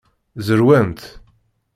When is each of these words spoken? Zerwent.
Zerwent. 0.45 1.01